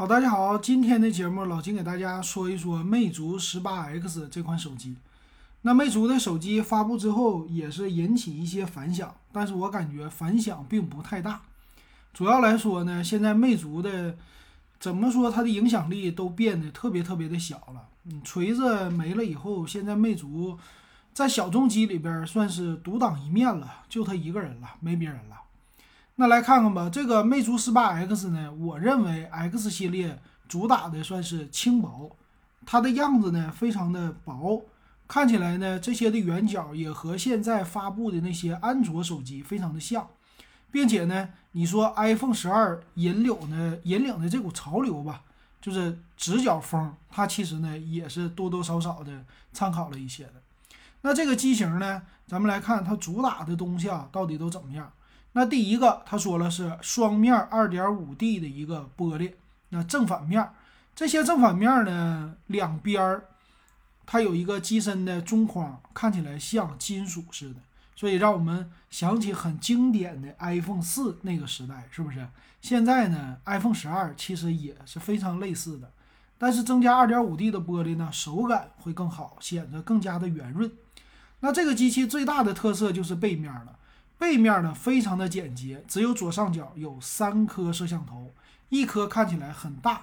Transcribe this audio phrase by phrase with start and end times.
[0.00, 4.96] 好，大家好，今天的节目老金给大家说一说魅族十八 X 这款手机。
[5.60, 11.42] 那魅族的手机发布之后，也是引起一些反响，但是我感觉反响并不太大。
[12.14, 14.16] 主要来说呢，现在魅族的
[14.78, 17.86] 怎么说，它的影响力都变得特别特别的小了。
[18.04, 20.56] 嗯，锤子没了以后，现在魅族
[21.12, 25.36] 在小众机里边算是独当一面了，就他一个人了，没别人了。
[26.20, 32.14] 那来看看吧，这个魅族十八 X 呢，我认为 X 系列主打的算是轻薄，
[32.66, 34.62] 它的样子呢非常的薄，
[35.08, 40.06] 看起来呢这些的圆角也和现在发布的那些安卓手机非常的像，
[40.70, 45.22] 并且呢，你说 iPhone 十二引领的引领的这股潮流吧，
[45.62, 49.24] 就是直角风，它其实呢也是多多少少的
[49.54, 50.34] 参考了一些的。
[51.00, 54.92] 那这个机型呢，咱们来看它主打的东西啊，到底都怎么样？
[55.32, 59.32] 那第一个，他说了是双面二点五 D 的一个玻璃，
[59.68, 60.50] 那正反面
[60.94, 63.24] 这些正反面呢，两边儿
[64.04, 67.60] 它有一个机身的中框，看起来像金属似的，
[67.94, 72.26] 所以让我们想起很经典的 iPhone 四那个时代，是不是？
[72.60, 75.92] 现在呢，iPhone 十二其实也是非常类似的，
[76.38, 80.70] 但是增加二点五 D 的玻璃呢，手感会更好，显得更加的圆润。
[81.38, 83.76] 那这个机器最大的特色就是背面了。
[84.20, 88.34] 背面呢非常的简洁，只有左上角有三颗摄像头，
[88.68, 90.02] 一颗看起来很大，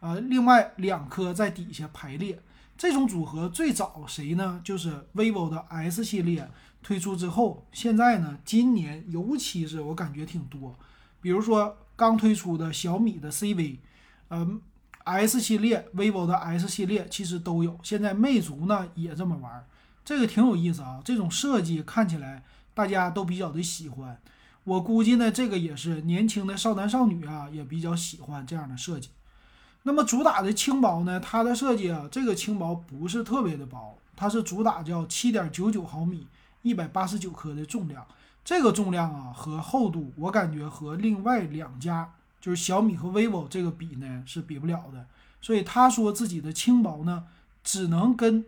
[0.00, 2.42] 呃，另外两颗在底下排列。
[2.76, 4.60] 这种组合最早谁呢？
[4.64, 6.50] 就是 vivo 的 S 系列
[6.82, 10.76] 推出之后，现在呢，今年尤其是我感觉挺多，
[11.20, 13.76] 比如说刚推出的小米的 CV，
[14.30, 14.60] 嗯
[15.04, 17.78] ，S 系列，vivo 的 S 系列其实都有。
[17.84, 19.64] 现在魅族呢也这么玩，
[20.04, 22.42] 这个挺有意思啊，这种设计看起来。
[22.74, 24.18] 大家都比较的喜欢，
[24.64, 29.10] 我估计呢，这个也是年轻的少男少女啊，也比较喜欢这样的设计。
[29.82, 36.26] 那么主打的轻薄呢，它的设计啊，这个轻薄不是特别的薄，它是主打叫七点九九毫米，
[36.62, 38.06] 一百八十九克的重量。
[38.44, 45.06] 这个重量啊和厚度，我感觉和另外两家就是小米和 vivo 这个比呢是比不了的。
[45.40, 47.24] 所以他说自己的轻薄呢，
[47.62, 48.44] 只能跟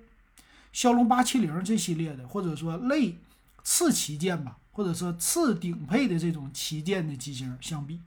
[0.72, 3.18] 骁龙八七零这系列的，或者说类。
[3.64, 7.98] 次旗舰吧，或者说次顶配的这种旗舰的机型相比，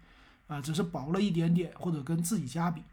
[0.47, 2.83] 啊，只是薄了一点点，或者跟自己家比。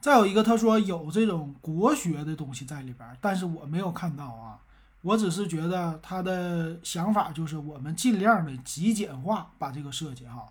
[0.00, 4.58] 再有一个，他说有这种国学的东西在里边，但是我没有看到啊，
[5.02, 10.48] 我只是觉得他的想法就是我们尽量的极简化把这个设计哈。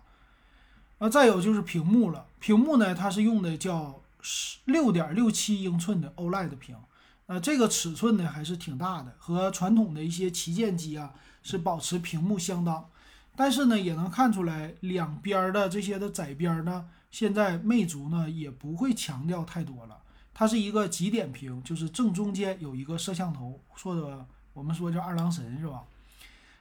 [0.98, 4.00] 啊，再有就是屏幕了，屏幕呢，它是用的叫
[4.66, 6.76] 六点六七英寸的 OLED 屏。
[7.30, 11.14] 呃，这个尺寸呢还是挺大的，和传统的一些旗舰机啊
[11.44, 12.90] 是保持屏幕相当，
[13.36, 19.96] 但是呢也能看出来两边的这些的窄边呢，现在魅族呢也不会强调太多了，
[20.34, 25.84] 它是一个极点屏，就是正中间有一个摄像头，说的我们说叫二郎神是吧？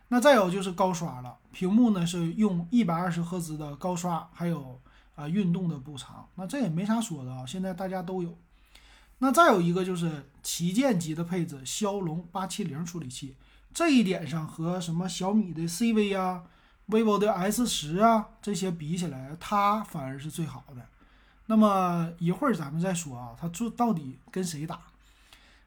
[0.10, 4.80] 那再有就是高刷了，屏幕呢是用一百二十赫兹的高刷，还有
[5.16, 8.38] 啊运动的补偿，那这也没啥说的啊，现在大家都有。
[9.20, 13.36] 那再有一个就是旗舰级的配置，骁龙八七零处理器，
[13.74, 16.44] 这一点上和什么小米的 CV 啊、
[16.88, 20.88] vivo 的 S 十啊这些比起来，它反而是最好的。
[21.48, 24.80] 那么一会儿咱们再说啊，它做到底跟谁打？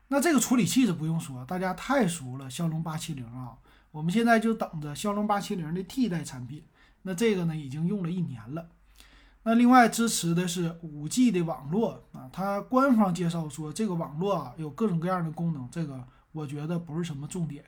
[0.09, 3.57] 那这个处理器是不用说，大家太熟了，骁龙八七零啊，
[3.91, 6.65] 我们现在就等着骁龙八七零的替代产品。
[7.03, 8.69] 那这个呢，已经用了一年了。
[9.45, 17.65] 那另外支持的是五 G 的网络啊，它官方介绍说这个网络啊有各种各样的功能，这个我觉得不是什么重点。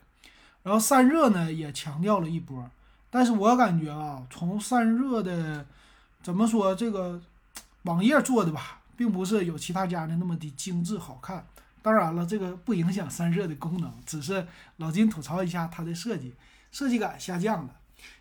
[0.63, 2.71] 然后散热呢也强调了一波，
[3.11, 5.67] 但是我感觉啊，从散热的
[6.23, 7.21] 怎么说这个
[7.83, 11.45] 网页做的吧，并不是有其他家的那么的精致好看。
[11.83, 14.47] 当然了，这个不影响散热的功能，只是
[14.77, 16.33] 老金吐槽一下它的设计，
[16.71, 17.71] 设计感下降了。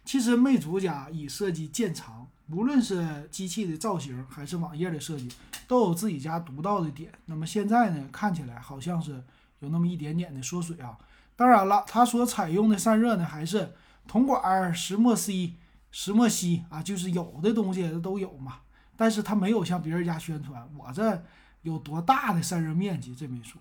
[0.06, 2.28] 其实魅族家以设计见长。
[2.52, 5.30] 无论是机器的造型还是网页的设计，
[5.66, 7.10] 都有自己家独到的点。
[7.26, 9.24] 那么现在呢，看起来好像是
[9.60, 10.98] 有那么一点点的缩水啊。
[11.38, 13.72] 当然了，它所采用的散热呢，还是
[14.06, 15.56] 铜管石墨烯、
[15.90, 18.60] 石墨烯啊，就是有的东西都有嘛。
[18.98, 21.24] 但是它没有向别人家宣传我这
[21.62, 23.60] 有多大的散热面积，这没说。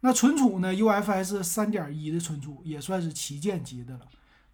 [0.00, 4.00] 那存储呢，UFS 三点一的存储也算是旗舰级的了。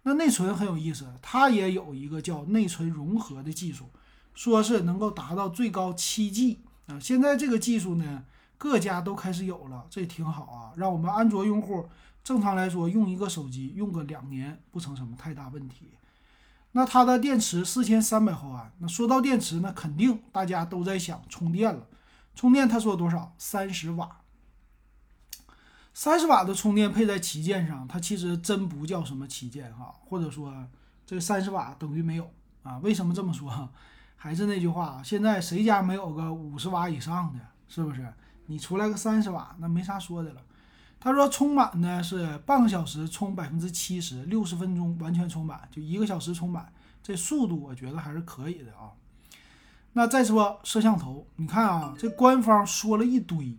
[0.03, 3.85] 那内存很有意思，它也有一个叫内存融合的技术，
[4.33, 6.99] 说是能够达到最高七 G 啊。
[6.99, 8.23] 现在这个技术呢，
[8.57, 11.87] 各家都开始有了，这挺好啊，让我们安卓用户
[12.23, 15.91] 正常来说用一个手机用个两年不成什么太大问题。
[16.71, 18.71] 那它的电池四千三百毫安。
[18.79, 21.87] 那说到电池呢，肯定大家都在想充电了。
[22.33, 23.35] 充电他说多少？
[23.37, 24.20] 三十瓦。
[25.93, 30.53] 三十瓦的充电配在旗舰上，它其实真不叫什么旗舰哈，或者说
[31.05, 32.31] 这三十瓦等于没有
[32.63, 32.77] 啊？
[32.79, 33.69] 为什么这么说？
[34.15, 37.39] 还是那句话，现在谁家没有个五十瓦以上的？
[37.67, 38.13] 是不是？
[38.45, 40.41] 你出来个三十瓦，那没啥说的了。
[40.99, 46.71] 他说充满呢是半个小时充百分之七十，六十分钟完全充满，就一个小时充满，
[47.01, 48.91] 这速度我觉得还是可以的啊。
[49.93, 53.57] 那再说摄像头，你看啊，这官方说了一堆，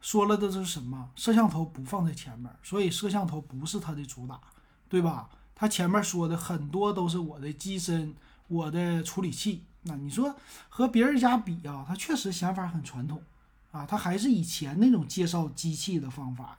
[0.00, 1.10] 说了的是什么？
[1.14, 4.40] 摄像头不放在前面，所以摄像头不是它的主打，
[4.88, 5.28] 对吧？
[5.54, 8.14] 它前面说的很多都是我的机身，
[8.46, 9.64] 我的处理器。
[9.82, 10.34] 那你说
[10.68, 13.22] 和别人家比啊，他确实想法很传统。
[13.70, 16.56] 啊，它还是以前那种介绍机器的方法。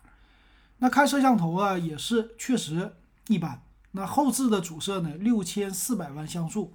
[0.78, 2.94] 那看摄像头啊，也是确实
[3.28, 3.64] 一般。
[3.94, 6.72] 那后置的主摄呢，六千四百万像素，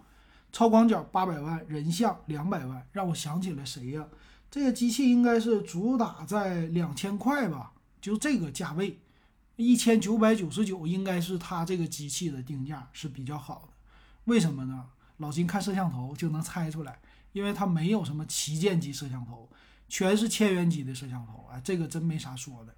[0.51, 4.05] 超广角八百万，人像两百万，让我想起了谁呀？
[4.55, 9.01] 这个机器应该是主打在两千块吧，就这个价位，
[9.57, 13.75] 一千九百九十九，应该是它这个机器的定价是比较好的。
[14.27, 14.85] 为什么呢？
[15.17, 17.01] 老金看摄像头就能猜出来，
[17.33, 19.49] 因为它没有什么旗舰级摄像头。
[19.89, 22.73] 全是千元级的摄像头，哎，这个真没啥说的。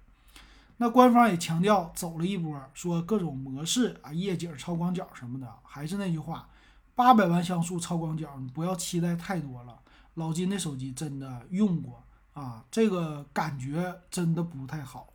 [0.77, 5.47] 那官方也强调走了一波，说各种模式啊，夜景、超广角什么的。
[5.61, 6.49] 还是那句话，
[6.95, 9.79] 八百万像素超广角，你不要期待太多了。
[10.17, 12.03] 老金的手机真的用过
[12.33, 15.13] 啊，这个感觉真的不太好。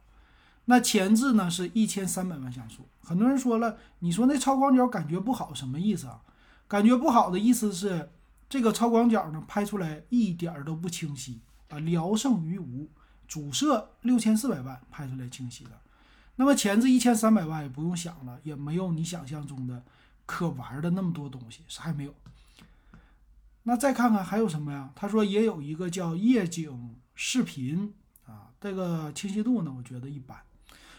[0.67, 6.23] 那前置呢是一千三百万像素，很多人说了，你说那超广角感觉不好，什么意思啊？
[6.69, 8.11] 感觉不好的意思是
[8.49, 11.41] 这个超广角呢拍出来一点都不清晰。
[11.69, 12.89] 啊，聊胜于无，
[13.27, 15.71] 主摄六千四百万拍出来清晰的，
[16.37, 19.83] 那么前置一千三百万也不用想了，也没有你想象中的
[20.27, 22.15] 可玩的那么多东西，啥也没有。
[23.65, 24.91] 那再看看还有什么呀？
[24.95, 27.95] 他说也有一个叫夜景视频
[28.27, 30.39] 啊，这个清晰度呢，我觉得一般。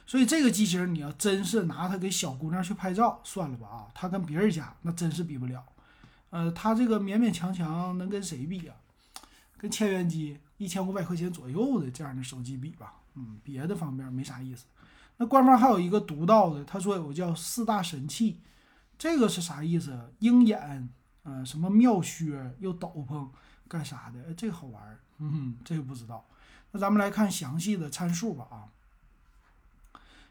[0.06, 5.66] 所以这个机型你要真是拿它给小姑娘去拍照，算了吧啊，它跟别人家那真是比不了。
[6.30, 8.74] 呃，它这个勉勉强强能跟谁比呀？
[9.58, 10.40] 跟千元机。
[10.58, 14.64] 一千五百块钱左右的这样的手机比吧，嗯，别的方面没啥意思。
[15.18, 18.40] 那官方还有一个独到的，他说有个叫四大神器，
[18.98, 20.14] 这个是啥意思？
[20.20, 20.88] 鹰眼，
[21.24, 23.28] 呃，什么妙靴，又斗篷，
[23.68, 24.34] 干啥的？
[24.34, 26.26] 这个好玩儿，嗯，这个不知道。
[26.72, 28.68] 那咱们来看详细的参数吧，啊，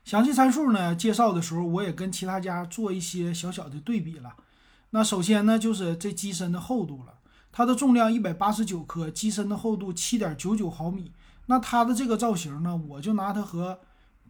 [0.05, 4.35] 详细参数呢，介绍的时候我也跟其他家做一些小小的对比了。
[4.91, 7.15] 那首先呢，就是这机身的厚度了。
[7.51, 11.13] 它的重量一百八十九克，机身的厚度七点九九毫米。
[11.47, 13.81] 那它的这个造型呢，我就拿它和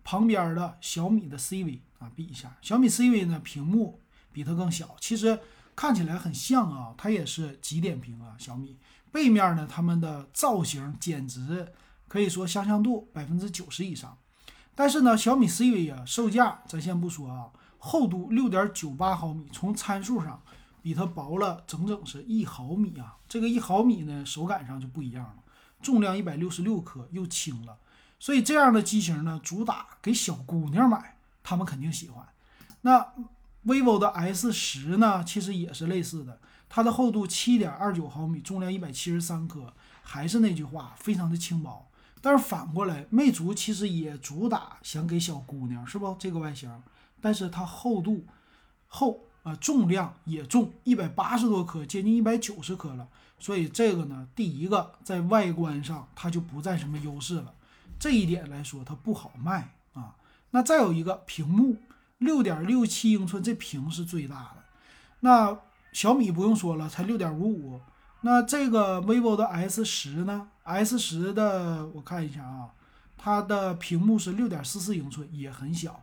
[0.05, 2.57] 旁边的小米的 CV 啊比一下。
[2.63, 4.01] 小米 CV 呢，屏幕
[4.33, 5.39] 比它更小，其实
[5.75, 8.35] 看起来很像啊，它也是极点屏啊。
[8.39, 8.79] 小米
[9.11, 11.73] 背面呢，它们的造型简直
[12.09, 14.17] 可以说相像度百分之九十以上。
[14.75, 20.41] 但是呢，小米 CV 啊，售价咱先不说啊，厚度六点九八毫米，从参数上。
[20.85, 23.17] 比它薄了整整是一毫米啊！
[23.29, 25.37] 这个一毫米呢，手感上就不一样了。
[25.81, 27.79] 重量一百六十六克，又轻了，
[28.19, 32.27] 所以这样的机型呢，主打给小姑娘买，她们肯定喜欢。
[32.81, 33.15] 那
[33.65, 36.39] vivo 的 S 十呢，其实也是类似的，
[36.69, 39.73] 它的厚度七点二九毫米，重量一百七十三克，
[40.03, 41.89] 还是那句话，非常的轻薄。
[42.21, 46.17] 但是反过来，魅族其实也主打想给小姑娘，是不？
[46.19, 46.71] 这个外形，
[47.21, 48.27] 但是它厚度
[48.87, 49.25] 厚。
[49.43, 53.09] 啊，重量也重，一百八十多克，接近一百九十克了。
[53.41, 57.53] 所以这个呢，第一个在外观上它就不占什么优势了，
[57.99, 60.15] 这一点来说它不好卖啊。
[60.53, 61.77] 那再有一个屏幕，
[62.23, 64.65] 六点六七英寸，这屏是最大的。
[65.21, 65.59] 那
[65.93, 67.81] 小米不用说了，才六点五五。
[68.23, 72.71] 那这个 vivo 的 S 十呢？S 十的我看一下啊，
[73.19, 76.03] 它的屏幕是六点四四英寸，也很小。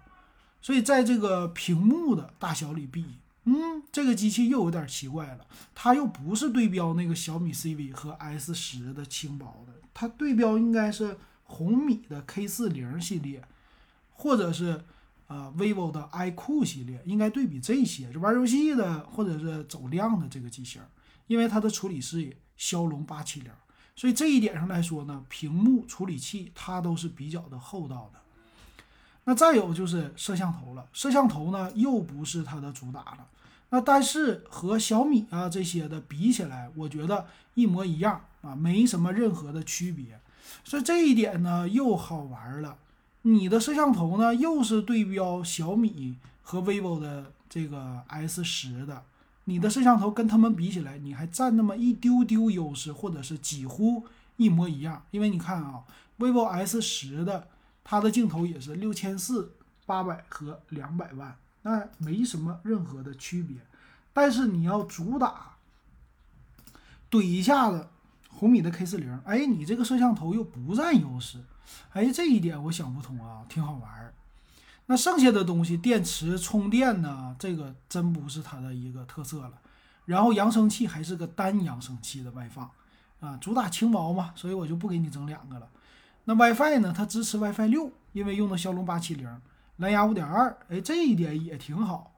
[0.62, 3.06] 所以在这个屏幕的大小里比。
[3.46, 13.42] 嗯，这个机器又有点奇怪了，它又不是对标那个小米 CV 和 S 十的轻薄的，它对标应该是红米的 K 四零系列，
[14.12, 14.84] 或者是
[15.30, 20.82] 啊 vivo 的 iQOO 系列，应该对比这些，就玩游戏的或者是走量的这个机型，
[21.28, 23.52] 因为它的处理器骁龙八七零，
[23.96, 28.20] 所以这一点上来说呢，屏幕处理器它都是比较的厚道的。
[29.26, 33.28] 那再有就是摄像头了，摄像头呢又不是它的主打了。
[33.70, 40.20] 那但是和小米啊这些的比起来，我觉得一模一样啊，没什么任何的区别。
[40.64, 42.76] 所以这一点呢又好玩了。
[43.24, 49.04] 你的摄像头呢又是对标小米和 vivo 的这个 S 十的，
[49.46, 54.06] 你的摄像头跟他们比起来，你还占那么一丢丢优势，或者是几乎
[54.38, 55.04] 一模一样。
[55.12, 55.84] 因为你看啊
[56.18, 57.48] ，vivo S 十的
[57.84, 59.54] 它的镜头也是六千四、
[59.86, 63.58] 八百和两百万，那没什么任何的区别。
[64.14, 65.58] 但是你要主打
[67.12, 67.88] 怼一下子
[68.40, 71.44] 红米的 K 四零，哎，你这个摄像头又不占优势，
[71.92, 74.14] 哎，这一点我想不通啊，挺好玩儿。
[74.86, 77.36] 那剩下的东西，电池充电呢？
[77.38, 79.52] 这个真不是它的一个特色了。
[80.06, 82.72] 然后扬声器还是个单扬声器的外放，
[83.20, 85.68] 啊，主打轻薄嘛，所以我就不给你整两个了。
[86.24, 86.94] 那 WiFi 呢？
[86.96, 89.30] 它支持 WiFi 六，因为用的骁龙八七零，
[89.76, 92.14] 蓝牙五点二，哎，这一点也挺好，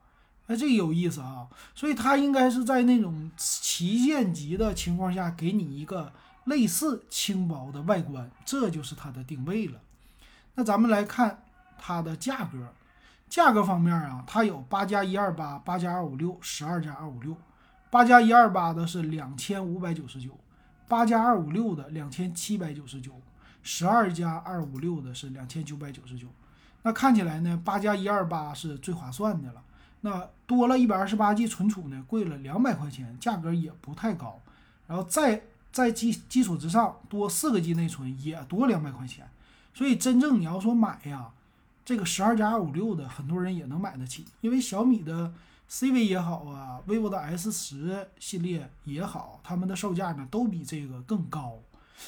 [0.48, 1.48] 哎，这个有意思啊。
[1.75, 6.12] 所以它应该是在那种旗舰级的情况下，给你一个
[6.45, 9.79] 类似轻薄的外观，这就是它的定位了。
[10.55, 11.43] 那咱们来看。
[11.83, 12.71] 它的价格，
[13.27, 17.36] 价格方面啊，它有八加一二八、八加二五六、十二加二五六。
[17.89, 20.29] 八加一二八的是两千五百九十九，
[20.88, 23.19] 八加二五六的两千七百九十九，
[23.63, 26.27] 十二加二五六的是两千九百九十九。
[26.83, 29.63] 那看起来呢，八加一二八是最划算的了。
[30.01, 34.39] 那多了一百二十八 G 存储呢，贵了两百块钱，价格也不太高。
[34.88, 39.29] 然后再在基基础之上多四个 G 内存，也多两百块钱。
[39.74, 41.29] 所以真正你要说买呀。
[41.84, 45.34] 这个十二加二五六的很多人也能买得起，因为小米的
[45.67, 51.58] CV 也好啊，vivo 的 S 十系列也好，他们的售价呢都比这个更高，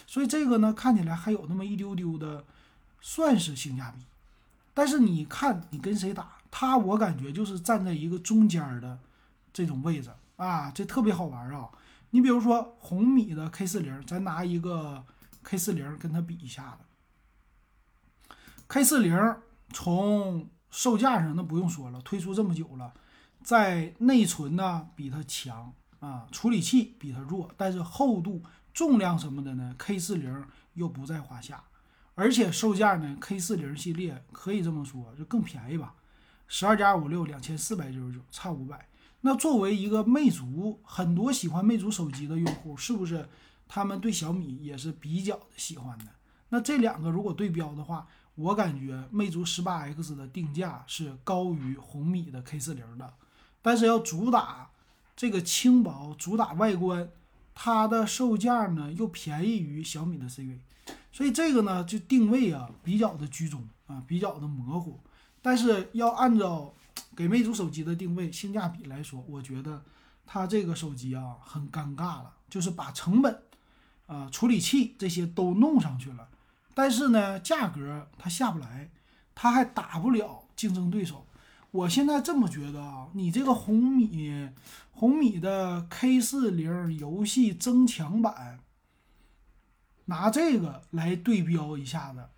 [0.05, 2.45] 所以这个呢看起来还有那么一丢丢的，
[3.01, 4.05] 算是性价比。
[4.75, 8.99] 但是你看你跟谁打，它我感觉就是站在一个中间的
[9.51, 11.67] 这种位置啊，这特别好玩啊。
[12.11, 15.03] 你比如说红米的 K 四零，咱拿一个
[15.41, 18.35] K 四零跟它比一下子
[18.67, 19.35] ，K 四零。
[19.75, 22.93] 从售价上，那不用说了，推出这么久了，
[23.41, 30.45] 在内存呢比它强啊，处理器比它弱，但是厚度、重量什么的呢，K 四零
[30.75, 31.63] 又不在话下，
[32.13, 35.95] 而且售价呢，K 四零系列可以这么说，就更便宜吧，
[36.47, 38.87] 十二加二五六两千四百九十九，差五百。
[39.21, 43.27] 那作为一个魅族，很多喜欢魅族手机的用户，是不是
[43.67, 46.05] 他们对小米也是比较喜欢的？
[46.49, 53.13] 那这两个如果对标的话，我感觉魅族十八 X 的定价是高于红米的 K 四零的，
[53.61, 54.69] 但是要主打
[55.15, 57.09] 这个轻薄，主打外观，
[57.55, 60.59] 它的售价呢又便宜于小米的 CV，
[61.11, 64.99] 所以这个呢就定位啊比较的居中啊，比较的模糊。
[65.43, 66.73] 但是要按照
[67.15, 69.83] 给魅族手机的定位性价比来说，我觉得
[70.25, 73.43] 它这个手机啊很尴尬了，就是把成本
[74.07, 76.29] 啊、处理器这些都弄上去了。
[76.73, 78.89] 但是呢，价格它下不来，
[79.35, 81.27] 它还打不了竞争对手。
[81.71, 84.49] 我现在这么觉得啊，你这个红米
[84.91, 88.59] 红米的 K 四零游戏增强版，
[90.05, 92.29] 拿这个来对标一下子，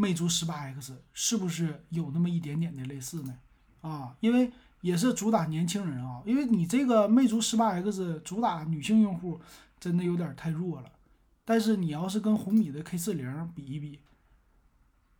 [0.00, 3.36] 魅族十八 X 是不是有那么一点点的类似呢？
[3.82, 9.38] 啊，因为也是主打年轻人啊，因为你这个魅族十八 X 主打女性用户，
[9.78, 10.90] 真的有点太弱了。
[11.44, 14.00] 但是你要是跟红米的 K 四零比一比，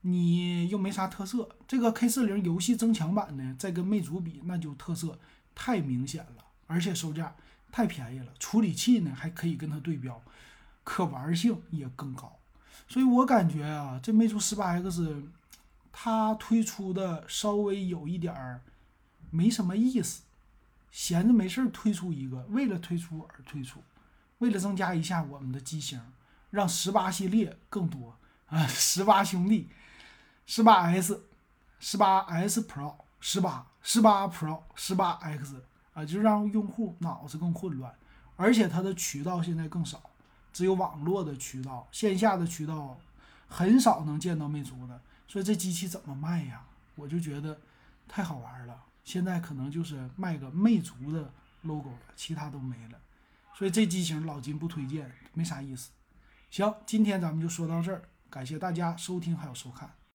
[0.00, 1.46] 你又没啥特色。
[1.68, 5.18] 这个 K 四零游戏增强版呢，再跟魅族比，那就特色
[5.54, 7.36] 太明显了，而且售价
[7.70, 8.32] 太便宜了。
[8.38, 10.22] 处理器呢还可以跟它对标，
[10.82, 12.39] 可玩性也更高。
[12.88, 15.22] 所以我感觉啊，这魅族十八 X
[15.92, 18.60] 它推出的稍微有一点儿
[19.30, 20.22] 没什么意思，
[20.90, 23.82] 闲着没事儿推出一个，为了推出而推出，
[24.38, 26.00] 为了增加一下我们的机型。
[26.50, 28.16] 让十八系列更多
[28.48, 29.68] 啊，十八兄弟，
[30.46, 31.26] 十八 S，
[31.78, 37.94] 十八 S Pro，十八，十八 Pro，十八 X 啊，就让用户脑子更混乱，
[38.34, 40.09] 而且它的渠道现在更少，
[40.52, 42.98] 只有网络的渠道，线下的渠道
[43.48, 46.64] 很少能见到魅族的，所以这机器怎么卖呀？
[46.96, 47.58] 我就觉得
[48.06, 52.98] 太好玩了，现在可能就是卖个魅族的 logo 了，其他都没了，
[53.54, 55.90] 所以这机型老金不推荐，没啥意思。
[56.50, 59.90] 行，今天咱们就说到这儿，感谢大家收听还有收看。